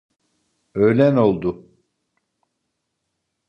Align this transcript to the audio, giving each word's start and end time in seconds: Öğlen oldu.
Öğlen 0.75 1.15
oldu. 1.15 1.67